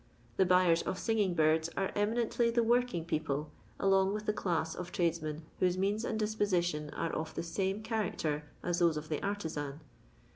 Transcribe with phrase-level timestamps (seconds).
[0.37, 4.91] The buyera of singing birds are eminently the working people, along with the chus of
[4.91, 9.21] trades men whose means and disposition an of the same character as those of the
[9.23, 9.79] artisan.